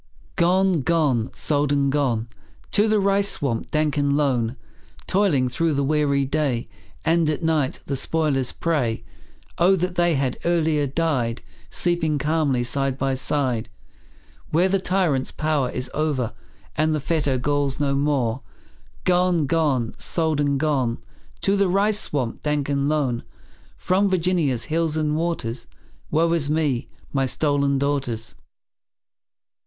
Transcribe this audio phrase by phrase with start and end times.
[0.35, 2.27] Gone, gone, sold and gone,
[2.71, 4.57] To the rice swamp dank and lone;
[5.05, 6.67] Toiling through the weary day,
[7.05, 9.03] And at night the spoiler's prey.
[9.59, 13.69] Oh, that they had earlier died, Sleeping calmly, side by side,
[14.49, 16.33] Where the tyrant's power is o'er,
[16.75, 18.41] And the fetter galls no more
[19.03, 20.97] Gone, gone, sold and gone,
[21.41, 23.21] To the rice swamp dank and lone,
[23.77, 25.67] From Virginia's hills and waters;
[26.09, 28.33] Woe is me, my stolen daughters!